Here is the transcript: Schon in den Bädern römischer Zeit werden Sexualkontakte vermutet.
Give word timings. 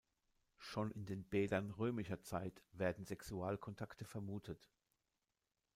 Schon 0.57 0.89
in 0.89 1.05
den 1.05 1.23
Bädern 1.25 1.69
römischer 1.69 2.23
Zeit 2.23 2.63
werden 2.71 3.05
Sexualkontakte 3.05 4.03
vermutet. 4.03 4.71